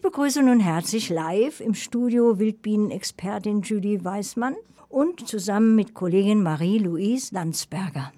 Ich 0.00 0.02
begrüße 0.02 0.42
nun 0.42 0.60
herzlich 0.60 1.10
live 1.10 1.60
im 1.60 1.74
Studio 1.74 2.38
Wildbienenexpertin 2.38 3.60
Judy 3.60 4.02
Weismann 4.02 4.56
und 4.88 5.28
zusammen 5.28 5.76
mit 5.76 5.92
Kollegin 5.92 6.42
Marie-Louise 6.42 7.34
Landsberger. 7.34 8.10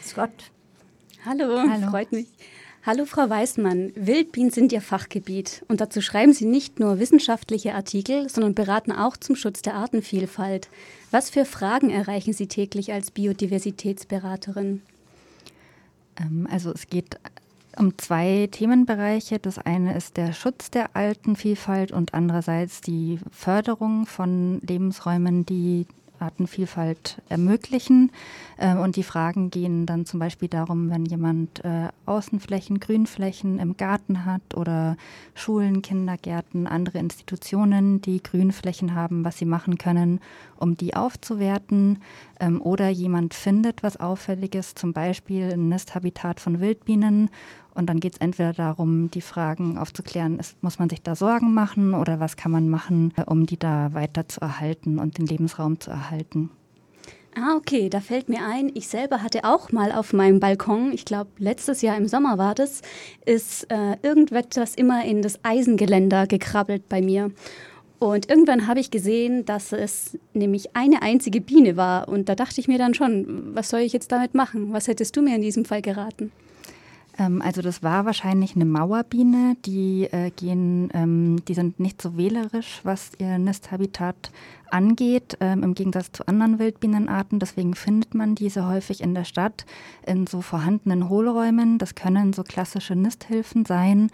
Scott. 0.00 0.30
Hallo, 1.24 1.68
Hallo, 1.68 1.90
freut 1.90 2.12
mich. 2.12 2.28
Hallo 2.86 3.06
Frau 3.06 3.28
Weißmann, 3.28 3.90
Wildbienen 3.96 4.52
sind 4.52 4.72
Ihr 4.72 4.80
Fachgebiet 4.80 5.64
und 5.66 5.80
dazu 5.80 6.00
schreiben 6.00 6.32
Sie 6.32 6.44
nicht 6.44 6.78
nur 6.78 7.00
wissenschaftliche 7.00 7.74
Artikel, 7.74 8.28
sondern 8.28 8.54
beraten 8.54 8.92
auch 8.92 9.16
zum 9.16 9.34
Schutz 9.34 9.62
der 9.62 9.74
Artenvielfalt. 9.74 10.68
Was 11.10 11.28
für 11.28 11.44
Fragen 11.44 11.90
erreichen 11.90 12.34
Sie 12.34 12.46
täglich 12.46 12.92
als 12.92 13.10
Biodiversitätsberaterin? 13.10 14.82
Ähm, 16.20 16.46
also 16.48 16.70
es 16.70 16.86
geht 16.86 17.18
um 17.80 17.96
zwei 17.96 18.46
Themenbereiche. 18.50 19.38
Das 19.38 19.58
eine 19.58 19.96
ist 19.96 20.18
der 20.18 20.34
Schutz 20.34 20.70
der 20.70 20.94
Artenvielfalt 20.94 21.92
und 21.92 22.12
andererseits 22.12 22.82
die 22.82 23.18
Förderung 23.32 24.04
von 24.04 24.60
Lebensräumen, 24.60 25.46
die 25.46 25.86
Artenvielfalt 26.18 27.22
ermöglichen. 27.30 28.12
Äh, 28.58 28.76
und 28.76 28.96
die 28.96 29.02
Fragen 29.02 29.50
gehen 29.50 29.86
dann 29.86 30.04
zum 30.04 30.20
Beispiel 30.20 30.48
darum, 30.48 30.90
wenn 30.90 31.06
jemand 31.06 31.64
äh, 31.64 31.88
Außenflächen, 32.04 32.80
Grünflächen 32.80 33.58
im 33.58 33.78
Garten 33.78 34.26
hat 34.26 34.54
oder 34.54 34.98
Schulen, 35.34 35.80
Kindergärten, 35.80 36.66
andere 36.66 36.98
Institutionen, 36.98 38.02
die 38.02 38.22
Grünflächen 38.22 38.94
haben, 38.94 39.24
was 39.24 39.38
sie 39.38 39.46
machen 39.46 39.78
können, 39.78 40.20
um 40.56 40.76
die 40.76 40.94
aufzuwerten. 40.94 42.00
Ähm, 42.40 42.60
oder 42.60 42.88
jemand 42.88 43.34
findet 43.34 43.82
was 43.82 43.98
Auffälliges, 43.98 44.74
zum 44.74 44.92
Beispiel 44.92 45.52
ein 45.52 45.68
Nisthabitat 45.68 46.40
von 46.40 46.60
Wildbienen 46.60 47.30
und 47.74 47.86
dann 47.86 48.00
geht 48.00 48.14
es 48.14 48.20
entweder 48.20 48.52
darum, 48.52 49.10
die 49.10 49.20
Fragen 49.20 49.78
aufzuklären, 49.78 50.38
ist, 50.38 50.62
muss 50.62 50.78
man 50.78 50.90
sich 50.90 51.02
da 51.02 51.14
Sorgen 51.14 51.54
machen 51.54 51.94
oder 51.94 52.18
was 52.18 52.36
kann 52.36 52.50
man 52.50 52.68
machen, 52.68 53.12
äh, 53.16 53.22
um 53.22 53.46
die 53.46 53.58
da 53.58 53.92
weiter 53.92 54.28
zu 54.28 54.40
erhalten 54.40 54.98
und 54.98 55.18
den 55.18 55.26
Lebensraum 55.26 55.78
zu 55.78 55.90
erhalten. 55.90 56.50
Ah, 57.36 57.54
okay, 57.56 57.88
da 57.88 58.00
fällt 58.00 58.28
mir 58.28 58.44
ein, 58.44 58.72
ich 58.74 58.88
selber 58.88 59.22
hatte 59.22 59.44
auch 59.44 59.70
mal 59.70 59.92
auf 59.92 60.12
meinem 60.12 60.40
Balkon, 60.40 60.92
ich 60.92 61.04
glaube 61.04 61.30
letztes 61.38 61.80
Jahr 61.80 61.96
im 61.96 62.08
Sommer 62.08 62.38
war 62.38 62.56
das, 62.56 62.82
ist 63.24 63.70
äh, 63.70 63.96
irgendetwas 64.02 64.74
immer 64.74 65.04
in 65.04 65.22
das 65.22 65.38
Eisengeländer 65.44 66.26
gekrabbelt 66.26 66.88
bei 66.88 67.00
mir. 67.00 67.30
Und 68.00 68.30
irgendwann 68.30 68.66
habe 68.66 68.80
ich 68.80 68.90
gesehen, 68.90 69.44
dass 69.44 69.72
es 69.72 70.18
nämlich 70.32 70.74
eine 70.74 71.02
einzige 71.02 71.42
Biene 71.42 71.76
war. 71.76 72.08
Und 72.08 72.30
da 72.30 72.34
dachte 72.34 72.58
ich 72.58 72.66
mir 72.66 72.78
dann 72.78 72.94
schon, 72.94 73.54
was 73.54 73.68
soll 73.68 73.80
ich 73.80 73.92
jetzt 73.92 74.10
damit 74.10 74.34
machen? 74.34 74.72
Was 74.72 74.88
hättest 74.88 75.16
du 75.16 75.22
mir 75.22 75.36
in 75.36 75.42
diesem 75.42 75.66
Fall 75.66 75.82
geraten? 75.82 76.32
Ähm, 77.20 77.42
also 77.42 77.60
das 77.60 77.82
war 77.82 78.06
wahrscheinlich 78.06 78.56
eine 78.56 78.64
Mauerbiene. 78.64 79.56
Die 79.66 80.08
äh, 80.10 80.30
gehen, 80.30 80.88
ähm, 80.94 81.44
die 81.46 81.54
sind 81.54 81.78
nicht 81.78 82.00
so 82.00 82.16
wählerisch, 82.16 82.80
was 82.82 83.12
ihr 83.18 83.38
Nisthabitat 83.38 84.32
angeht, 84.70 85.36
ähm, 85.40 85.62
im 85.62 85.74
Gegensatz 85.74 86.12
zu 86.12 86.26
anderen 86.26 86.58
Wildbienenarten. 86.58 87.38
Deswegen 87.38 87.74
findet 87.74 88.14
man 88.14 88.34
diese 88.34 88.66
häufig 88.66 89.02
in 89.02 89.14
der 89.14 89.24
Stadt 89.24 89.66
in 90.06 90.26
so 90.26 90.40
vorhandenen 90.40 91.08
Hohlräumen. 91.08 91.78
Das 91.78 91.94
können 91.94 92.32
so 92.32 92.42
klassische 92.42 92.96
Nisthilfen 92.96 93.66
sein. 93.66 94.10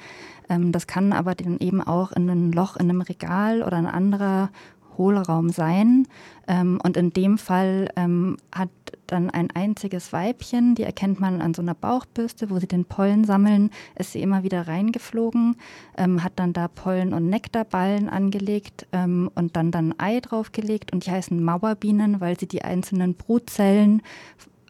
Ähm, 0.48 0.72
das 0.72 0.88
kann 0.88 1.12
aber 1.12 1.34
dann 1.36 1.58
eben 1.58 1.80
auch 1.80 2.10
in 2.12 2.28
ein 2.28 2.52
Loch 2.52 2.76
in 2.76 2.90
einem 2.90 3.02
Regal 3.02 3.62
oder 3.62 3.76
ein 3.76 3.86
anderer 3.86 4.50
Hohlraum 4.98 5.50
sein. 5.50 6.08
Ähm, 6.48 6.80
und 6.82 6.96
in 6.96 7.12
dem 7.12 7.38
Fall 7.38 7.88
ähm, 7.96 8.36
hat 8.50 8.70
dann 9.06 9.30
ein 9.30 9.50
einziges 9.50 10.12
Weibchen, 10.12 10.74
die 10.74 10.82
erkennt 10.82 11.20
man 11.20 11.40
an 11.40 11.54
so 11.54 11.62
einer 11.62 11.74
Bauchbürste, 11.74 12.50
wo 12.50 12.58
sie 12.58 12.66
den 12.66 12.84
Pollen 12.84 13.24
sammeln, 13.24 13.70
ist 13.96 14.12
sie 14.12 14.22
immer 14.22 14.42
wieder 14.42 14.66
reingeflogen, 14.68 15.56
ähm, 15.96 16.22
hat 16.22 16.34
dann 16.36 16.52
da 16.52 16.68
Pollen- 16.68 17.12
und 17.12 17.28
Nektarballen 17.28 18.08
angelegt 18.08 18.86
ähm, 18.92 19.30
und 19.34 19.56
dann 19.56 19.70
dann 19.70 19.94
Ei 19.98 20.20
draufgelegt 20.20 20.92
und 20.92 21.06
die 21.06 21.10
heißen 21.10 21.42
Mauerbienen, 21.42 22.20
weil 22.20 22.38
sie 22.38 22.46
die 22.46 22.62
einzelnen 22.62 23.14
Brutzellen 23.14 24.02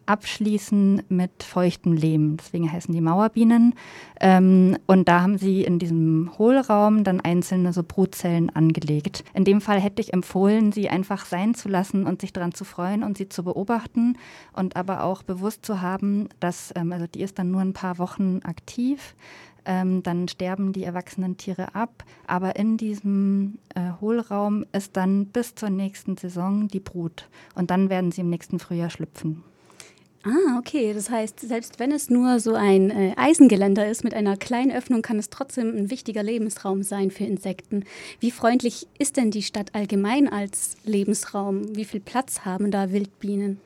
abschließen 0.07 1.03
mit 1.09 1.43
feuchtem 1.43 1.93
Lehm. 1.93 2.37
Deswegen 2.37 2.71
heißen 2.71 2.93
die 2.93 3.01
Mauerbienen. 3.01 3.75
Ähm, 4.19 4.77
und 4.87 5.07
da 5.07 5.21
haben 5.21 5.37
sie 5.37 5.63
in 5.63 5.79
diesem 5.79 6.31
Hohlraum 6.37 7.03
dann 7.03 7.21
einzelne 7.21 7.73
so 7.73 7.83
Brutzellen 7.83 8.49
angelegt. 8.49 9.23
In 9.33 9.45
dem 9.45 9.61
Fall 9.61 9.79
hätte 9.79 10.01
ich 10.01 10.13
empfohlen, 10.13 10.71
sie 10.71 10.89
einfach 10.89 11.25
sein 11.25 11.53
zu 11.53 11.69
lassen 11.69 12.05
und 12.05 12.21
sich 12.21 12.33
daran 12.33 12.53
zu 12.53 12.65
freuen 12.65 13.03
und 13.03 13.17
sie 13.17 13.29
zu 13.29 13.43
beobachten 13.43 14.17
und 14.53 14.75
aber 14.75 15.03
auch 15.03 15.23
bewusst 15.23 15.65
zu 15.65 15.81
haben, 15.81 16.29
dass, 16.39 16.73
ähm, 16.75 16.91
also 16.91 17.05
die 17.07 17.21
ist 17.21 17.37
dann 17.37 17.51
nur 17.51 17.61
ein 17.61 17.73
paar 17.73 17.99
Wochen 17.99 18.39
aktiv. 18.43 19.15
Ähm, 19.67 20.01
dann 20.01 20.29
sterben 20.29 20.71
die 20.71 20.85
erwachsenen 20.85 21.35
Tiere 21.35 21.75
ab. 21.75 22.05
Aber 22.25 22.55
in 22.55 22.77
diesem 22.77 23.59
äh, 23.75 23.91
Hohlraum 23.99 24.65
ist 24.71 24.95
dann 24.95 25.27
bis 25.27 25.55
zur 25.55 25.69
nächsten 25.69 26.15
Saison 26.15 26.69
die 26.69 26.79
Brut. 26.79 27.27
Und 27.53 27.69
dann 27.69 27.89
werden 27.89 28.13
sie 28.13 28.21
im 28.21 28.29
nächsten 28.29 28.59
Frühjahr 28.59 28.89
schlüpfen. 28.89 29.43
Ah, 30.23 30.57
okay. 30.59 30.93
Das 30.93 31.09
heißt, 31.09 31.39
selbst 31.39 31.79
wenn 31.79 31.91
es 31.91 32.09
nur 32.09 32.39
so 32.39 32.53
ein 32.55 32.89
äh, 32.89 33.13
Eisengeländer 33.15 33.87
ist 33.87 34.03
mit 34.03 34.13
einer 34.13 34.35
kleinen 34.35 34.71
Öffnung, 34.71 35.01
kann 35.01 35.19
es 35.19 35.29
trotzdem 35.29 35.75
ein 35.75 35.89
wichtiger 35.89 36.23
Lebensraum 36.23 36.83
sein 36.83 37.11
für 37.11 37.23
Insekten. 37.23 37.85
Wie 38.19 38.31
freundlich 38.31 38.87
ist 38.97 39.17
denn 39.17 39.31
die 39.31 39.43
Stadt 39.43 39.73
allgemein 39.73 40.27
als 40.27 40.75
Lebensraum? 40.83 41.75
Wie 41.75 41.85
viel 41.85 42.01
Platz 42.01 42.41
haben 42.41 42.71
da 42.71 42.91
Wildbienen? 42.91 43.59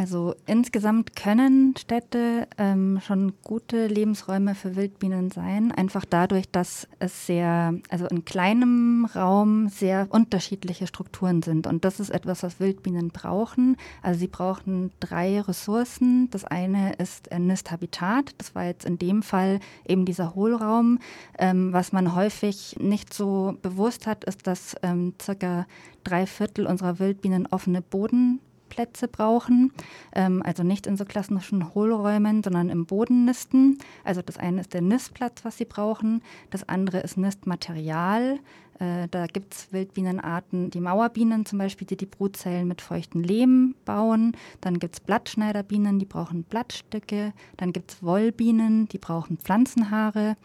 Also 0.00 0.36
insgesamt 0.46 1.16
können 1.16 1.74
Städte 1.76 2.46
ähm, 2.56 3.00
schon 3.04 3.32
gute 3.42 3.88
Lebensräume 3.88 4.54
für 4.54 4.76
Wildbienen 4.76 5.32
sein, 5.32 5.72
einfach 5.72 6.04
dadurch, 6.04 6.48
dass 6.48 6.86
es 7.00 7.26
sehr, 7.26 7.74
also 7.88 8.06
in 8.06 8.24
kleinem 8.24 9.08
Raum 9.12 9.68
sehr 9.68 10.06
unterschiedliche 10.10 10.86
Strukturen 10.86 11.42
sind. 11.42 11.66
Und 11.66 11.84
das 11.84 11.98
ist 11.98 12.10
etwas, 12.10 12.44
was 12.44 12.60
Wildbienen 12.60 13.08
brauchen. 13.08 13.76
Also 14.00 14.20
sie 14.20 14.28
brauchen 14.28 14.92
drei 15.00 15.40
Ressourcen. 15.40 16.30
Das 16.30 16.44
eine 16.44 16.92
ist 16.92 17.32
ein 17.32 17.48
Nisthabitat. 17.48 18.36
Das 18.38 18.54
war 18.54 18.66
jetzt 18.66 18.84
in 18.84 18.98
dem 18.98 19.24
Fall 19.24 19.58
eben 19.84 20.04
dieser 20.04 20.36
Hohlraum. 20.36 21.00
Ähm, 21.40 21.72
was 21.72 21.90
man 21.90 22.14
häufig 22.14 22.76
nicht 22.78 23.12
so 23.12 23.56
bewusst 23.62 24.06
hat, 24.06 24.22
ist, 24.22 24.46
dass 24.46 24.76
ähm, 24.84 25.14
circa 25.20 25.66
drei 26.04 26.24
Viertel 26.24 26.68
unserer 26.68 27.00
Wildbienen 27.00 27.46
offene 27.46 27.82
Boden 27.82 28.38
Nistplätze 28.68 29.08
brauchen. 29.08 29.72
Ähm, 30.14 30.42
also 30.44 30.62
nicht 30.62 30.86
in 30.86 30.96
so 30.96 31.04
klassischen 31.04 31.74
Hohlräumen, 31.74 32.42
sondern 32.42 32.68
im 32.68 32.86
Bodennisten. 32.86 33.78
Also 34.04 34.22
das 34.22 34.36
eine 34.36 34.60
ist 34.60 34.74
der 34.74 34.82
Nistplatz, 34.82 35.44
was 35.44 35.56
sie 35.56 35.64
brauchen. 35.64 36.22
Das 36.50 36.68
andere 36.68 37.00
ist 37.00 37.16
Nistmaterial. 37.16 38.38
Äh, 38.78 39.08
da 39.10 39.26
gibt 39.26 39.54
es 39.54 39.72
Wildbienenarten, 39.72 40.70
die 40.70 40.80
Mauerbienen 40.80 41.46
zum 41.46 41.58
Beispiel, 41.58 41.86
die 41.86 41.96
die 41.96 42.06
Brutzellen 42.06 42.68
mit 42.68 42.80
feuchten 42.80 43.22
Lehm 43.22 43.74
bauen. 43.84 44.36
Dann 44.60 44.78
gibt 44.78 44.94
es 44.94 45.00
Blattschneiderbienen, 45.00 45.98
die 45.98 46.06
brauchen 46.06 46.44
Blattstücke. 46.44 47.32
Dann 47.56 47.72
gibt 47.72 47.92
es 47.92 48.02
Wollbienen, 48.02 48.88
die 48.88 48.98
brauchen 48.98 49.38
Pflanzenhaare. 49.38 50.36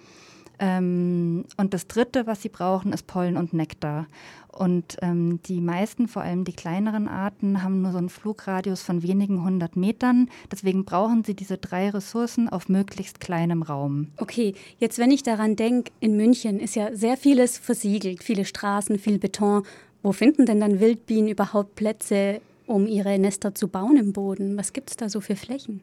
Ähm, 0.64 1.44
und 1.58 1.74
das 1.74 1.88
Dritte, 1.88 2.26
was 2.26 2.42
sie 2.42 2.48
brauchen, 2.48 2.94
ist 2.94 3.06
Pollen 3.06 3.36
und 3.36 3.52
Nektar. 3.54 4.08
Und 4.48 4.96
ähm, 5.02 5.42
die 5.46 5.60
meisten, 5.60 6.08
vor 6.08 6.22
allem 6.22 6.46
die 6.46 6.54
kleineren 6.54 7.10
Arten, 7.10 7.64
haben 7.64 7.82
nur 7.82 7.92
so 7.92 7.98
einen 7.98 8.08
Flugradius 8.08 8.82
von 8.82 9.04
wenigen 9.04 9.44
hundert 9.44 9.76
Metern. 9.76 10.30
Deswegen 10.50 10.86
brauchen 10.86 11.26
sie 11.26 11.34
diese 11.34 11.58
drei 11.58 11.90
Ressourcen 11.90 12.48
auf 12.48 12.70
möglichst 12.70 13.20
kleinem 13.20 13.62
Raum. 13.62 14.08
Okay, 14.18 14.54
jetzt 14.78 15.00
wenn 15.00 15.12
ich 15.12 15.24
daran 15.24 15.58
denke, 15.58 15.92
in 16.00 16.16
München 16.16 16.62
ist 16.62 16.76
ja 16.76 16.96
sehr 16.96 17.18
vieles 17.18 17.58
versiegelt, 17.58 18.24
viele 18.24 18.46
Straßen, 18.46 19.00
viel 19.00 19.20
Beton. 19.20 19.64
Wo 20.02 20.14
finden 20.14 20.46
denn 20.46 20.62
dann 20.62 20.80
Wildbienen 20.80 21.30
überhaupt 21.30 21.76
Plätze, 21.76 22.40
um 22.68 22.88
ihre 22.88 23.20
Nester 23.20 23.54
zu 23.54 23.68
bauen 23.68 23.98
im 23.98 24.14
Boden? 24.14 24.56
Was 24.56 24.72
gibt 24.72 24.92
es 24.92 24.98
da 24.98 25.10
so 25.10 25.20
für 25.20 25.36
Flächen? 25.36 25.82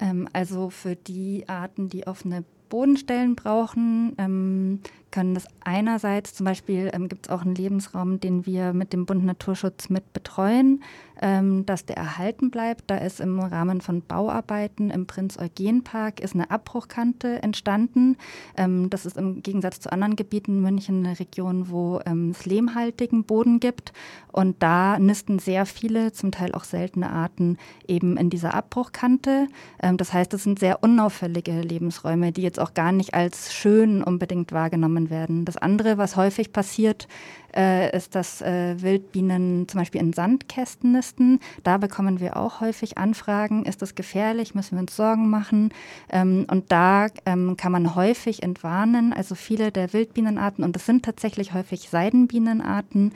Ähm, 0.00 0.28
also 0.32 0.70
für 0.70 0.96
die 0.96 1.44
Arten, 1.46 1.90
die 1.90 2.06
offene 2.06 2.44
Bodenstellen 2.68 3.34
brauchen, 3.34 4.14
ähm, 4.18 4.80
können 5.10 5.34
das 5.34 5.46
einerseits, 5.64 6.34
zum 6.34 6.44
Beispiel 6.44 6.90
ähm, 6.92 7.08
gibt 7.08 7.26
es 7.26 7.32
auch 7.32 7.42
einen 7.42 7.54
Lebensraum, 7.54 8.20
den 8.20 8.46
wir 8.46 8.72
mit 8.72 8.92
dem 8.92 9.06
Bund 9.06 9.24
Naturschutz 9.24 9.88
mit 9.88 10.12
betreuen, 10.12 10.82
ähm, 11.20 11.66
dass 11.66 11.84
der 11.84 11.96
erhalten 11.96 12.50
bleibt. 12.50 12.84
Da 12.90 12.96
ist 12.96 13.20
im 13.20 13.40
Rahmen 13.40 13.80
von 13.80 14.02
Bauarbeiten 14.02 14.90
im 14.90 15.06
Prinz-Eugen-Park 15.06 16.20
eine 16.32 16.50
Abbruchkante 16.50 17.42
entstanden. 17.42 18.16
Ähm, 18.56 18.90
das 18.90 19.06
ist 19.06 19.16
im 19.16 19.42
Gegensatz 19.42 19.80
zu 19.80 19.92
anderen 19.92 20.16
Gebieten 20.16 20.60
München 20.60 21.04
eine 21.04 21.18
Region, 21.18 21.70
wo 21.70 22.00
ähm, 22.06 22.30
es 22.30 22.46
lehmhaltigen 22.46 23.24
Boden 23.24 23.60
gibt. 23.60 23.92
Und 24.30 24.62
da 24.62 24.98
nisten 24.98 25.38
sehr 25.38 25.66
viele, 25.66 26.12
zum 26.12 26.30
Teil 26.30 26.52
auch 26.52 26.64
seltene 26.64 27.10
Arten 27.10 27.56
eben 27.86 28.16
in 28.16 28.30
dieser 28.30 28.54
Abbruchkante. 28.54 29.48
Ähm, 29.82 29.96
das 29.96 30.12
heißt, 30.12 30.32
es 30.34 30.44
sind 30.44 30.58
sehr 30.58 30.82
unauffällige 30.82 31.60
Lebensräume, 31.60 32.32
die 32.32 32.42
jetzt 32.42 32.60
auch 32.60 32.74
gar 32.74 32.92
nicht 32.92 33.14
als 33.14 33.52
schön 33.52 34.02
unbedingt 34.02 34.52
wahrgenommen 34.52 34.97
genommen 34.98 35.10
werden. 35.10 35.44
Das 35.44 35.56
andere, 35.56 35.98
was 35.98 36.16
häufig 36.16 36.52
passiert, 36.52 37.08
äh, 37.56 37.96
ist, 37.96 38.14
dass 38.14 38.42
äh, 38.42 38.80
Wildbienen 38.80 39.68
zum 39.68 39.80
Beispiel 39.80 40.00
in 40.00 40.12
Sandkästen 40.12 40.92
nisten. 40.92 41.40
Da 41.64 41.78
bekommen 41.78 42.20
wir 42.20 42.36
auch 42.36 42.60
häufig 42.60 42.98
Anfragen. 42.98 43.64
Ist 43.64 43.82
das 43.82 43.94
gefährlich? 43.94 44.54
Müssen 44.54 44.76
wir 44.76 44.80
uns 44.80 44.96
Sorgen 44.96 45.30
machen? 45.30 45.70
Ähm, 46.10 46.46
und 46.50 46.70
da 46.70 47.06
ähm, 47.24 47.56
kann 47.56 47.72
man 47.72 47.94
häufig 47.94 48.42
entwarnen. 48.42 49.12
Also 49.12 49.34
viele 49.34 49.72
der 49.72 49.92
Wildbienenarten, 49.92 50.64
und 50.64 50.76
es 50.76 50.86
sind 50.86 51.04
tatsächlich 51.04 51.54
häufig 51.54 51.88
Seidenbienenarten, 51.88 53.12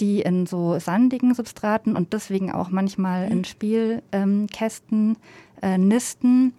die 0.00 0.22
in 0.22 0.46
so 0.46 0.78
sandigen 0.78 1.34
Substraten 1.34 1.96
und 1.96 2.12
deswegen 2.12 2.50
auch 2.50 2.70
manchmal 2.70 3.30
in 3.30 3.44
Spielkästen 3.44 5.16
äh, 5.62 5.78
nisten. 5.78 6.54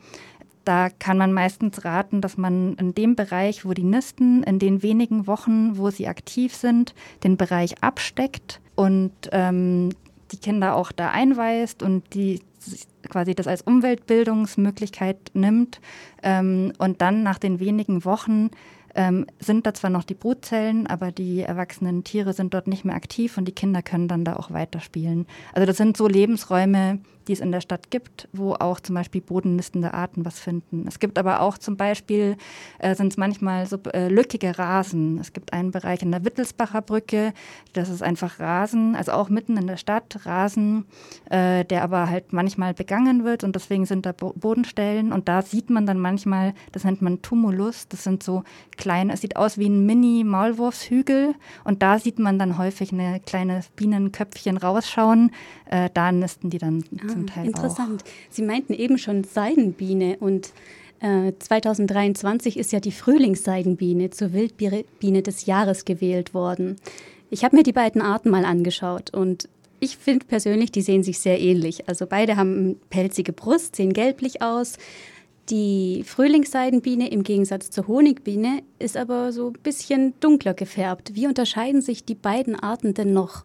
Da 0.65 0.89
kann 0.89 1.17
man 1.17 1.33
meistens 1.33 1.83
raten, 1.83 2.21
dass 2.21 2.37
man 2.37 2.75
in 2.75 2.93
dem 2.93 3.15
Bereich, 3.15 3.65
wo 3.65 3.73
die 3.73 3.83
nisten, 3.83 4.43
in 4.43 4.59
den 4.59 4.81
wenigen 4.81 5.27
Wochen, 5.27 5.77
wo 5.77 5.89
sie 5.89 6.07
aktiv 6.07 6.55
sind, 6.55 6.93
den 7.23 7.37
Bereich 7.37 7.83
absteckt 7.83 8.61
und 8.75 9.11
ähm, 9.31 9.89
die 10.31 10.37
Kinder 10.37 10.75
auch 10.75 10.91
da 10.91 11.11
einweist 11.11 11.83
und 11.83 12.13
die 12.13 12.41
quasi 13.09 13.35
das 13.35 13.47
als 13.47 13.61
Umweltbildungsmöglichkeit 13.61 15.17
nimmt 15.33 15.81
ähm, 16.23 16.71
und 16.77 17.01
dann 17.01 17.23
nach 17.23 17.37
den 17.37 17.59
wenigen 17.59 18.05
Wochen 18.05 18.49
ähm, 18.95 19.25
sind 19.39 19.65
da 19.65 19.73
zwar 19.73 19.89
noch 19.89 20.03
die 20.03 20.13
Brutzellen, 20.13 20.87
aber 20.87 21.11
die 21.11 21.41
erwachsenen 21.41 22.03
Tiere 22.03 22.33
sind 22.33 22.53
dort 22.53 22.67
nicht 22.67 22.85
mehr 22.85 22.95
aktiv 22.95 23.37
und 23.37 23.45
die 23.47 23.53
Kinder 23.53 23.81
können 23.81 24.07
dann 24.07 24.23
da 24.23 24.35
auch 24.35 24.51
weiterspielen. 24.51 25.25
Also 25.53 25.65
das 25.65 25.77
sind 25.77 25.97
so 25.97 26.07
Lebensräume, 26.07 26.99
die 27.27 27.33
es 27.33 27.39
in 27.39 27.51
der 27.51 27.61
Stadt 27.61 27.91
gibt, 27.91 28.27
wo 28.33 28.53
auch 28.53 28.79
zum 28.79 28.95
Beispiel 28.95 29.21
bodennistende 29.21 29.93
Arten 29.93 30.25
was 30.25 30.39
finden. 30.39 30.85
Es 30.87 30.99
gibt 30.99 31.17
aber 31.17 31.41
auch 31.41 31.57
zum 31.57 31.77
Beispiel, 31.77 32.37
äh, 32.79 32.95
sind 32.95 33.07
es 33.07 33.17
manchmal 33.17 33.65
so 33.65 33.77
äh, 33.93 34.09
lückige 34.09 34.57
Rasen. 34.57 35.19
Es 35.19 35.33
gibt 35.33 35.53
einen 35.53 35.71
Bereich 35.71 36.01
in 36.01 36.11
der 36.11 36.25
Wittelsbacher 36.25 36.81
Brücke, 36.81 37.33
das 37.73 37.89
ist 37.89 38.03
einfach 38.03 38.39
Rasen, 38.39 38.95
also 38.95 39.13
auch 39.13 39.29
mitten 39.29 39.57
in 39.57 39.67
der 39.67 39.77
Stadt, 39.77 40.25
Rasen, 40.25 40.85
äh, 41.29 41.65
der 41.65 41.83
aber 41.83 42.09
halt 42.09 42.33
manchmal 42.33 42.73
begangen 42.73 43.23
wird 43.23 43.43
und 43.43 43.55
deswegen 43.55 43.85
sind 43.85 44.05
da 44.05 44.11
Bo 44.11 44.33
Bodenstellen 44.33 45.11
und 45.11 45.27
da 45.27 45.41
sieht 45.41 45.69
man 45.69 45.85
dann 45.85 45.99
manchmal, 45.99 46.53
das 46.71 46.83
nennt 46.83 47.01
man 47.01 47.21
Tumulus, 47.21 47.87
das 47.87 48.03
sind 48.03 48.23
so 48.23 48.43
kleine, 48.77 49.13
es 49.13 49.21
sieht 49.21 49.35
aus 49.35 49.57
wie 49.57 49.69
ein 49.69 49.85
Mini-Maulwurfshügel 49.85 51.35
und 51.63 51.81
da 51.81 51.99
sieht 51.99 52.19
man 52.19 52.39
dann 52.39 52.57
häufig 52.57 52.91
eine 52.91 53.19
kleine 53.19 53.61
Bienenköpfchen 53.75 54.57
rausschauen, 54.57 55.31
äh, 55.65 55.89
da 55.93 56.11
nisten 56.11 56.49
die 56.49 56.57
dann 56.57 56.83
ah 56.99 57.12
zum 57.13 57.27
Teil 57.27 57.45
Interessant. 57.47 58.03
Auch. 58.03 58.07
Sie 58.29 58.41
meinten 58.41 58.73
eben 58.73 58.97
schon 58.97 59.23
Seidenbiene 59.23 60.17
und 60.19 60.51
äh, 60.99 61.33
2023 61.37 62.57
ist 62.57 62.71
ja 62.71 62.79
die 62.79 62.91
Frühlingsseidenbiene 62.91 64.09
zur 64.09 64.33
Wildbiene 64.33 65.21
des 65.21 65.45
Jahres 65.45 65.85
gewählt 65.85 66.33
worden. 66.33 66.77
Ich 67.29 67.43
habe 67.43 67.55
mir 67.55 67.63
die 67.63 67.73
beiden 67.73 68.01
Arten 68.01 68.29
mal 68.29 68.45
angeschaut 68.45 69.13
und 69.13 69.49
ich 69.79 69.97
finde 69.97 70.25
persönlich, 70.25 70.71
die 70.71 70.81
sehen 70.81 71.03
sich 71.03 71.19
sehr 71.19 71.41
ähnlich. 71.41 71.89
Also 71.89 72.05
beide 72.07 72.37
haben 72.37 72.79
pelzige 72.89 73.33
Brust, 73.33 73.75
sehen 73.75 73.91
gelblich 73.91 74.41
aus. 74.41 74.77
Die 75.49 76.03
Frühlingsseidenbiene 76.05 77.11
im 77.11 77.23
Gegensatz 77.23 77.69
zur 77.69 77.87
Honigbiene 77.87 78.63
ist 78.79 78.95
aber 78.95 79.33
so 79.33 79.47
ein 79.47 79.59
bisschen 79.61 80.13
dunkler 80.21 80.53
gefärbt. 80.53 81.15
Wie 81.15 81.27
unterscheiden 81.27 81.81
sich 81.81 82.05
die 82.05 82.15
beiden 82.15 82.57
Arten 82.57 82.93
denn 82.93 83.11
noch? 83.11 83.43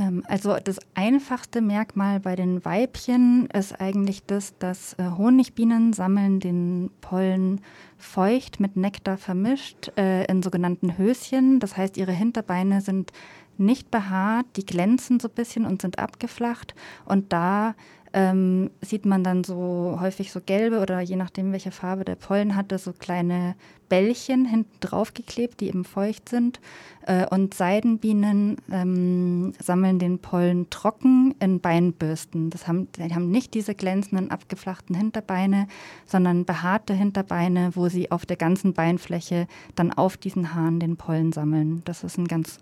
Ähm, 0.00 0.24
also 0.26 0.56
das 0.62 0.78
einfachste 0.94 1.60
Merkmal 1.60 2.18
bei 2.18 2.34
den 2.34 2.64
Weibchen 2.64 3.48
ist 3.52 3.80
eigentlich 3.80 4.24
das, 4.24 4.56
dass 4.58 4.94
äh, 4.94 5.04
Honigbienen 5.16 5.92
sammeln 5.92 6.40
den 6.40 6.90
Pollen 7.00 7.60
feucht 7.98 8.58
mit 8.58 8.76
Nektar 8.76 9.18
vermischt 9.18 9.92
äh, 9.96 10.24
in 10.24 10.42
sogenannten 10.42 10.96
Höschen. 10.98 11.60
Das 11.60 11.76
heißt, 11.76 11.96
ihre 11.98 12.12
Hinterbeine 12.12 12.80
sind 12.80 13.12
nicht 13.58 13.90
behaart, 13.90 14.46
die 14.56 14.64
glänzen 14.64 15.20
so 15.20 15.28
ein 15.28 15.34
bisschen 15.34 15.66
und 15.66 15.82
sind 15.82 15.98
abgeflacht. 15.98 16.74
Und 17.04 17.32
da 17.32 17.74
ähm, 18.12 18.70
sieht 18.80 19.06
man 19.06 19.22
dann 19.22 19.44
so 19.44 19.98
häufig 20.00 20.32
so 20.32 20.40
gelbe 20.44 20.80
oder 20.80 21.00
je 21.00 21.16
nachdem, 21.16 21.52
welche 21.52 21.70
Farbe 21.70 22.04
der 22.04 22.16
Pollen 22.16 22.56
hatte, 22.56 22.78
so 22.78 22.92
kleine 22.92 23.54
Bällchen 23.88 24.44
hinten 24.44 24.80
drauf 24.80 25.14
geklebt, 25.14 25.60
die 25.60 25.68
eben 25.68 25.84
feucht 25.84 26.28
sind. 26.28 26.60
Äh, 27.06 27.26
und 27.26 27.54
Seidenbienen 27.54 28.56
ähm, 28.72 29.52
sammeln 29.60 29.98
den 29.98 30.18
Pollen 30.18 30.70
trocken 30.70 31.34
in 31.40 31.60
Beinbürsten. 31.60 32.50
Das 32.50 32.66
haben, 32.66 32.88
die 32.92 33.14
haben 33.14 33.30
nicht 33.30 33.54
diese 33.54 33.74
glänzenden, 33.74 34.30
abgeflachten 34.30 34.96
Hinterbeine, 34.96 35.68
sondern 36.04 36.44
behaarte 36.44 36.94
Hinterbeine, 36.94 37.70
wo 37.74 37.88
sie 37.88 38.10
auf 38.10 38.26
der 38.26 38.36
ganzen 38.36 38.74
Beinfläche 38.74 39.46
dann 39.76 39.92
auf 39.92 40.16
diesen 40.16 40.54
Haaren 40.54 40.80
den 40.80 40.96
Pollen 40.96 41.32
sammeln. 41.32 41.82
Das 41.84 42.02
ist 42.02 42.18
ein 42.18 42.28
ganz 42.28 42.58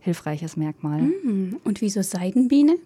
hilfreiches 0.00 0.56
Merkmal. 0.56 1.00
Mm, 1.00 1.56
und 1.64 1.80
wieso 1.80 2.02
Seidenbiene? 2.02 2.76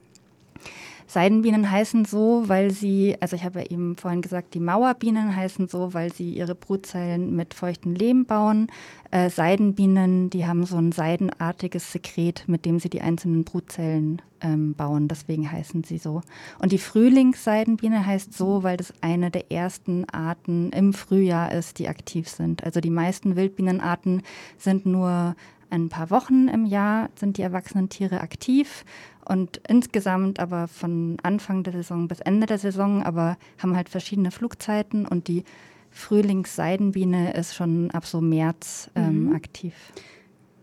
Seidenbienen 1.12 1.70
heißen 1.70 2.06
so, 2.06 2.44
weil 2.46 2.70
sie, 2.70 3.16
also 3.20 3.36
ich 3.36 3.44
habe 3.44 3.60
ja 3.60 3.66
eben 3.66 3.96
vorhin 3.96 4.22
gesagt, 4.22 4.54
die 4.54 4.60
Mauerbienen 4.60 5.36
heißen 5.36 5.68
so, 5.68 5.92
weil 5.92 6.10
sie 6.10 6.32
ihre 6.32 6.54
Brutzellen 6.54 7.36
mit 7.36 7.52
feuchtem 7.52 7.94
Lehm 7.94 8.24
bauen. 8.24 8.68
Äh, 9.10 9.28
Seidenbienen, 9.28 10.30
die 10.30 10.46
haben 10.46 10.64
so 10.64 10.78
ein 10.78 10.90
seidenartiges 10.90 11.92
Sekret, 11.92 12.44
mit 12.46 12.64
dem 12.64 12.78
sie 12.78 12.88
die 12.88 13.02
einzelnen 13.02 13.44
Brutzellen 13.44 14.22
ähm, 14.40 14.72
bauen. 14.72 15.06
Deswegen 15.06 15.52
heißen 15.52 15.84
sie 15.84 15.98
so. 15.98 16.22
Und 16.58 16.72
die 16.72 16.78
Frühlingsseidenbiene 16.78 18.06
heißt 18.06 18.32
so, 18.32 18.62
weil 18.62 18.78
das 18.78 18.94
eine 19.02 19.30
der 19.30 19.52
ersten 19.52 20.08
Arten 20.08 20.70
im 20.70 20.94
Frühjahr 20.94 21.52
ist, 21.52 21.78
die 21.78 21.88
aktiv 21.88 22.26
sind. 22.26 22.64
Also 22.64 22.80
die 22.80 22.88
meisten 22.88 23.36
Wildbienenarten 23.36 24.22
sind 24.56 24.86
nur 24.86 25.36
ein 25.72 25.88
paar 25.88 26.10
Wochen 26.10 26.48
im 26.48 26.66
Jahr 26.66 27.08
sind 27.16 27.38
die 27.38 27.42
erwachsenen 27.42 27.88
Tiere 27.88 28.20
aktiv 28.20 28.84
und 29.24 29.60
insgesamt 29.66 30.38
aber 30.38 30.68
von 30.68 31.16
Anfang 31.22 31.62
der 31.62 31.72
Saison 31.72 32.08
bis 32.08 32.20
Ende 32.20 32.46
der 32.46 32.58
Saison, 32.58 33.02
aber 33.02 33.36
haben 33.58 33.74
halt 33.74 33.88
verschiedene 33.88 34.30
Flugzeiten 34.30 35.06
und 35.06 35.28
die 35.28 35.44
Frühlingsseidenbiene 35.90 37.34
ist 37.34 37.54
schon 37.54 37.90
ab 37.90 38.06
so 38.06 38.20
März 38.20 38.90
ähm, 38.94 39.26
mhm. 39.26 39.34
aktiv. 39.34 39.74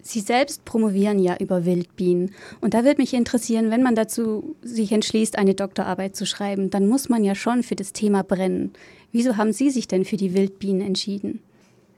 Sie 0.02 0.22
selbst 0.22 0.66
promovieren 0.66 1.20
ja 1.20 1.38
über 1.38 1.66
Wildbienen. 1.66 2.32
Und 2.62 2.74
da 2.74 2.84
würde 2.84 3.00
mich 3.00 3.14
interessieren, 3.14 3.70
wenn 3.70 3.84
man 3.84 3.96
dazu 3.96 4.56
sich 4.62 4.92
entschließt, 4.92 5.38
eine 5.38 5.54
Doktorarbeit 5.54 6.16
zu 6.16 6.26
schreiben, 6.26 6.72
dann 6.72 6.88
muss 6.88 7.10
man 7.10 7.24
ja 7.24 7.36
schon 7.36 7.62
für 7.62 7.76
das 7.76 7.94
Thema 7.94 8.24
brennen. 8.24 8.72
Wieso 9.12 9.38
haben 9.38 9.54
Sie 9.54 9.70
sich 9.70 9.88
denn 9.88 10.06
für 10.06 10.18
die 10.18 10.34
Wildbienen 10.34 10.82
entschieden? 10.82 11.42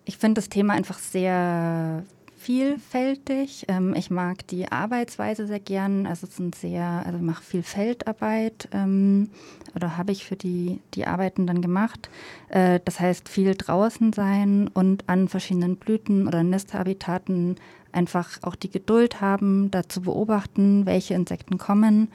Ich 0.03 0.17
finde 0.17 0.41
das 0.41 0.49
Thema 0.49 0.73
einfach 0.73 0.99
sehr 0.99 2.03
vielfältig. 2.41 3.65
Ähm, 3.67 3.93
ich 3.95 4.09
mag 4.09 4.47
die 4.47 4.71
Arbeitsweise 4.71 5.45
sehr 5.45 5.59
gern. 5.59 6.07
Also 6.07 6.25
es 6.27 6.35
sind 6.35 6.55
sehr, 6.55 7.03
also 7.05 7.17
ich 7.17 7.23
mache 7.23 7.43
viel 7.43 7.63
Feldarbeit 7.63 8.67
ähm, 8.71 9.29
oder 9.75 9.97
habe 9.97 10.11
ich 10.11 10.25
für 10.25 10.35
die, 10.35 10.79
die 10.95 11.05
Arbeiten 11.05 11.45
dann 11.45 11.61
gemacht. 11.61 12.09
Äh, 12.49 12.79
das 12.83 12.99
heißt 12.99 13.29
viel 13.29 13.55
draußen 13.55 14.11
sein 14.11 14.69
und 14.73 15.07
an 15.07 15.27
verschiedenen 15.27 15.77
Blüten 15.77 16.27
oder 16.27 16.43
Nisthabitaten 16.43 17.57
einfach 17.93 18.39
auch 18.41 18.55
die 18.55 18.69
Geduld 18.69 19.21
haben, 19.21 19.71
da 19.71 19.87
zu 19.87 20.01
beobachten, 20.01 20.85
welche 20.85 21.13
Insekten 21.13 21.57
kommen. 21.57 22.09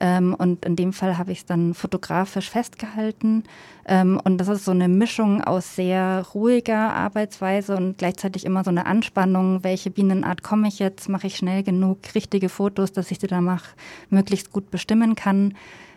Ähm, 0.00 0.34
und 0.34 0.64
in 0.64 0.76
dem 0.76 0.94
Fall 0.94 1.18
habe 1.18 1.30
ich 1.30 1.40
es 1.40 1.46
dann 1.46 1.74
fotografisch 1.74 2.48
festgehalten. 2.48 3.44
Ähm, 3.86 4.18
und 4.24 4.38
das 4.38 4.48
ist 4.48 4.64
so 4.64 4.70
eine 4.70 4.88
Mischung 4.88 5.44
aus 5.44 5.76
sehr 5.76 6.24
ruhiger 6.34 6.94
Arbeitsweise 6.94 7.76
und 7.76 7.98
gleichzeitig 7.98 8.46
immer 8.46 8.64
so 8.64 8.70
eine 8.70 8.86
Anspannung. 8.86 9.62
Welche 9.62 9.90
Bienenart 9.90 10.42
komme 10.42 10.68
ich 10.68 10.78
jetzt? 10.78 11.10
Mache 11.10 11.26
ich 11.26 11.36
schnell 11.36 11.62
genug 11.62 11.98
richtige 12.14 12.48
Fotos, 12.48 12.92
dass 12.92 13.10
ich 13.10 13.20
sie 13.20 13.26
danach 13.26 13.64
möglichst 14.08 14.52
gut 14.52 14.70
bestimmen 14.70 15.14
kann? 15.14 15.54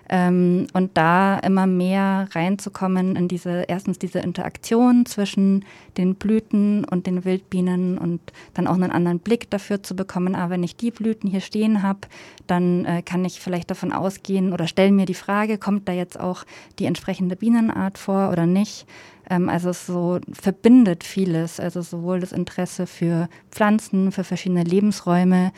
Ähm, 0.10 0.68
und 0.74 0.98
da 0.98 1.40
immer 1.40 1.66
mehr 1.66 2.28
reinzukommen 2.32 3.16
in 3.16 3.28
diese, 3.28 3.64
erstens 3.68 4.00
diese 4.00 4.20
Interaktion 4.20 5.06
zwischen 5.06 5.64
den 5.98 6.16
Blüten 6.16 6.84
und 6.86 7.08
den 7.08 7.24
Wildbienen 7.24 7.98
und 7.98 8.20
dann 8.54 8.68
auch 8.68 8.76
einen 8.76 8.92
anderen 8.92 9.20
Blick 9.20 9.50
dafür 9.50 9.82
zu 9.82 9.96
bekommen, 9.96 10.36
ah, 10.36 10.50
wenn 10.50 10.64
ich 10.64 10.76
die 10.76 10.92
Blüten 10.92 11.30
hier 11.30 11.42
stehen 11.42 11.84
habe, 11.84 12.02
dann 12.48 12.86
äh, 12.86 13.02
kann 13.02 13.24
ich 13.24 13.40
vielleicht 13.40 13.72
davon 13.72 13.94
ausgehen 13.94 14.52
oder 14.52 14.68
stelle 14.68 14.92
mir 14.92 15.06
die 15.06 15.14
Frage, 15.14 15.58
kommt 15.58 15.88
da 15.88 15.94
jetzt 15.94 16.20
auch 16.20 16.44
die 16.80 16.86
entsprechende 16.86 17.36
Bienenart 17.36 17.98
vor 17.98 18.30
oder 18.30 18.46
nicht? 18.46 18.86
Ähm, 19.30 19.50
also 19.50 19.70
es 19.70 19.86
so 19.86 20.20
verbindet 20.32 21.04
vieles, 21.04 21.60
also 21.60 21.82
sowohl 21.82 22.20
das 22.20 22.32
Interesse 22.32 22.88
für 22.88 23.30
Pflanzen, 23.52 24.12
für 24.12 24.24
verschiedene 24.24 24.64
Lebensräume, 24.64 25.52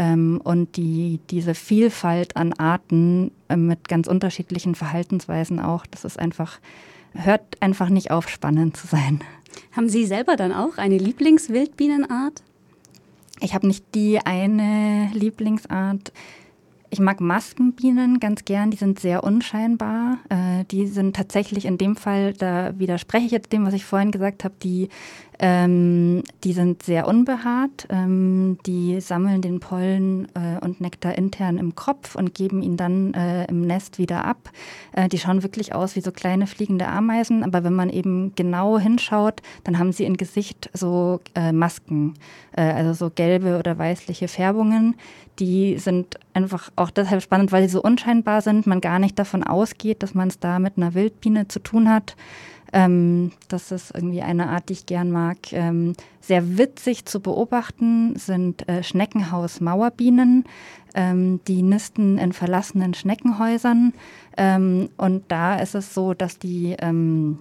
ähm, 0.00 0.40
und 0.42 0.78
die, 0.78 1.20
diese 1.28 1.54
Vielfalt 1.54 2.34
an 2.34 2.54
Arten 2.54 3.32
äh, 3.50 3.56
mit 3.56 3.86
ganz 3.86 4.08
unterschiedlichen 4.08 4.74
Verhaltensweisen 4.74 5.60
auch, 5.60 5.84
das 5.84 6.06
ist 6.06 6.18
einfach, 6.18 6.58
hört 7.12 7.60
einfach 7.60 7.90
nicht 7.90 8.10
auf, 8.10 8.30
spannend 8.30 8.78
zu 8.78 8.86
sein. 8.86 9.20
Haben 9.72 9.90
Sie 9.90 10.06
selber 10.06 10.36
dann 10.36 10.52
auch 10.52 10.78
eine 10.78 10.96
Lieblingswildbienenart? 10.96 12.42
Ich 13.40 13.54
habe 13.54 13.66
nicht 13.66 13.84
die 13.94 14.24
eine 14.24 15.10
Lieblingsart. 15.12 16.12
Ich 16.88 16.98
mag 16.98 17.20
Maskenbienen 17.20 18.20
ganz 18.20 18.46
gern, 18.46 18.70
die 18.70 18.78
sind 18.78 19.00
sehr 19.00 19.22
unscheinbar. 19.22 20.16
Äh, 20.30 20.64
die 20.70 20.86
sind 20.86 21.14
tatsächlich 21.14 21.66
in 21.66 21.76
dem 21.76 21.94
Fall, 21.94 22.32
da 22.32 22.78
widerspreche 22.78 23.26
ich 23.26 23.32
jetzt 23.32 23.52
dem, 23.52 23.66
was 23.66 23.74
ich 23.74 23.84
vorhin 23.84 24.12
gesagt 24.12 24.44
habe, 24.44 24.54
die 24.62 24.88
Ähm, 25.42 26.22
die 26.44 26.52
sind 26.52 26.82
sehr 26.82 27.08
unbehaart. 27.08 27.86
Ähm, 27.88 28.58
die 28.66 29.00
sammeln 29.00 29.40
den 29.40 29.58
Pollen 29.58 30.28
äh, 30.34 30.62
und 30.62 30.82
Nektar 30.82 31.16
intern 31.16 31.56
im 31.56 31.74
Kopf 31.74 32.14
und 32.14 32.34
geben 32.34 32.60
ihn 32.60 32.76
dann 32.76 33.14
äh, 33.14 33.46
im 33.46 33.62
Nest 33.62 33.96
wieder 33.96 34.26
ab. 34.26 34.50
Äh, 34.92 35.08
die 35.08 35.18
schauen 35.18 35.42
wirklich 35.42 35.74
aus 35.74 35.96
wie 35.96 36.02
so 36.02 36.12
kleine 36.12 36.46
fliegende 36.46 36.86
Ameisen, 36.88 37.42
aber 37.42 37.64
wenn 37.64 37.72
man 37.72 37.88
eben 37.88 38.34
genau 38.34 38.78
hinschaut, 38.78 39.40
dann 39.64 39.78
haben 39.78 39.92
sie 39.92 40.04
im 40.04 40.18
Gesicht 40.18 40.68
so 40.74 41.20
äh, 41.34 41.52
Masken, 41.52 42.14
äh, 42.54 42.60
also 42.60 42.92
so 42.92 43.10
gelbe 43.10 43.58
oder 43.58 43.78
weißliche 43.78 44.28
Färbungen. 44.28 44.96
Die 45.38 45.78
sind 45.78 46.18
einfach 46.34 46.68
auch 46.76 46.90
deshalb 46.90 47.22
spannend, 47.22 47.50
weil 47.50 47.62
sie 47.62 47.72
so 47.72 47.82
unscheinbar 47.82 48.42
sind, 48.42 48.66
man 48.66 48.82
gar 48.82 48.98
nicht 48.98 49.18
davon 49.18 49.42
ausgeht, 49.42 50.02
dass 50.02 50.12
man 50.12 50.28
es 50.28 50.38
da 50.38 50.58
mit 50.58 50.76
einer 50.76 50.92
Wildbiene 50.92 51.48
zu 51.48 51.60
tun 51.60 51.88
hat. 51.88 52.14
Ähm, 52.72 53.32
das 53.48 53.72
ist 53.72 53.94
irgendwie 53.94 54.22
eine 54.22 54.48
Art, 54.48 54.68
die 54.68 54.74
ich 54.74 54.86
gern 54.86 55.10
mag. 55.10 55.52
Ähm, 55.52 55.94
sehr 56.20 56.58
witzig 56.58 57.04
zu 57.06 57.20
beobachten 57.20 58.16
sind 58.16 58.68
äh, 58.68 58.82
Schneckenhaus-Mauerbienen. 58.82 60.44
Ähm, 60.94 61.40
die 61.46 61.62
nisten 61.62 62.18
in 62.18 62.32
verlassenen 62.32 62.94
Schneckenhäusern. 62.94 63.92
Ähm, 64.36 64.88
und 64.96 65.24
da 65.28 65.56
ist 65.56 65.74
es 65.74 65.94
so, 65.94 66.14
dass 66.14 66.38
die 66.38 66.76
ähm, 66.80 67.38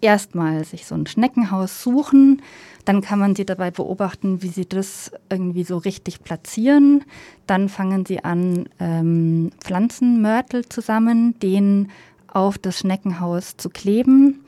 erstmal 0.00 0.64
sich 0.64 0.86
so 0.86 0.94
ein 0.94 1.06
Schneckenhaus 1.06 1.82
suchen. 1.82 2.42
Dann 2.84 3.00
kann 3.00 3.20
man 3.20 3.36
sie 3.36 3.44
dabei 3.44 3.70
beobachten, 3.70 4.42
wie 4.42 4.48
sie 4.48 4.68
das 4.68 5.12
irgendwie 5.30 5.62
so 5.62 5.78
richtig 5.78 6.24
platzieren. 6.24 7.04
Dann 7.46 7.68
fangen 7.68 8.04
sie 8.04 8.24
an, 8.24 8.68
ähm, 8.80 9.50
Pflanzenmörtel 9.60 10.68
zusammen, 10.68 11.38
den 11.38 11.90
auf 12.34 12.58
das 12.58 12.78
Schneckenhaus 12.78 13.56
zu 13.56 13.70
kleben, 13.70 14.44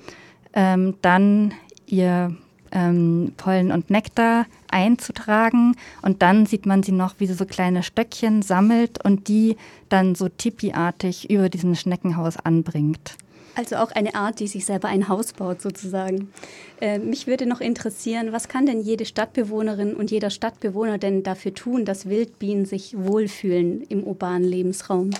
ähm, 0.55 0.95
dann 1.03 1.55
ihr 1.87 2.35
ähm, 2.73 3.33
Pollen 3.37 3.71
und 3.71 3.91
Nektar 3.91 4.47
einzutragen 4.71 5.77
und 6.03 6.23
dann 6.23 6.47
sieht 6.47 6.67
man 6.67 6.83
sie 6.83 6.93
noch, 6.93 7.15
wie 7.19 7.27
sie 7.27 7.35
so 7.35 7.47
kleine 7.47 7.83
Stöckchen 7.83 8.43
sammelt 8.43 9.05
und 9.05 9.29
die 9.29 9.57
dann 9.89 10.15
so 10.15 10.29
tipi-artig 10.29 11.31
über 11.31 11.49
diesem 11.49 11.75
Schneckenhaus 11.75 12.37
anbringt. 12.37 13.17
Also 13.57 13.77
auch 13.77 13.93
eine 13.93 14.17
Art, 14.17 14.41
die 14.41 14.49
sich 14.49 14.67
selber 14.67 14.89
ein 14.89 15.09
Haus 15.09 15.33
baut 15.33 15.63
sozusagen. 15.63 16.33
Äh, 16.81 16.99
mich 16.99 17.29
würde 17.29 17.47
noch 17.47 17.61
interessieren, 17.61 18.33
was 18.33 18.49
kann 18.49 18.67
denn 18.67 18.81
jede 18.81 19.07
Stadtbewohnerin 19.07 19.95
und 19.95 20.11
jeder 20.11 20.31
Stadtbewohner 20.31 20.99
denn 20.99 21.23
dafür 21.23 21.55
tun, 21.55 21.85
dass 21.85 22.09
Wildbienen 22.09 22.65
sich 22.65 22.97
wohlfühlen 22.99 23.83
im 23.83 24.03
urbanen 24.03 24.43
Lebensraum? 24.43 25.11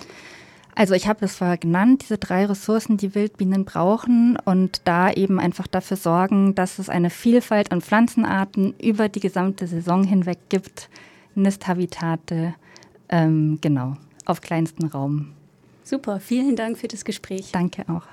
Also 0.75 0.93
ich 0.93 1.07
habe 1.07 1.23
es 1.23 1.37
vorher 1.37 1.57
genannt, 1.57 2.03
diese 2.03 2.17
drei 2.17 2.45
Ressourcen, 2.45 2.97
die 2.97 3.15
Wildbienen 3.15 3.63
brauchen 3.63 4.37
und 4.43 4.81
da 4.83 5.09
eben 5.09 5.39
einfach 5.39 5.67
dafür 5.67 5.95
sorgen, 5.95 6.53
dass 6.53 6.79
es 6.79 6.89
eine 6.89 7.09
Vielfalt 7.09 7.71
an 7.71 7.81
Pflanzenarten 7.81 8.75
über 8.81 9.07
die 9.07 9.21
gesamte 9.21 9.67
Saison 9.67 10.03
hinweg 10.03 10.37
gibt, 10.49 10.89
Nisthabitate, 11.33 12.55
ähm, 13.07 13.59
genau, 13.61 13.95
auf 14.25 14.41
kleinstem 14.41 14.89
Raum. 14.89 15.31
Super, 15.83 16.19
vielen 16.19 16.57
Dank 16.57 16.77
für 16.77 16.89
das 16.89 17.05
Gespräch. 17.05 17.51
Danke 17.53 17.85
auch. 17.87 18.03